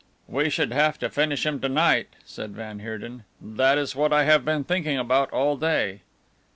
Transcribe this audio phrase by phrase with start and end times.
[0.27, 4.23] "We should have to finish him to night" said van Heerden, "that is what I
[4.23, 6.01] have been thinking about all day."